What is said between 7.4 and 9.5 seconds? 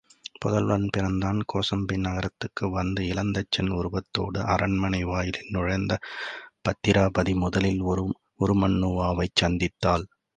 முதலில் உருமண்ணுவாவைச்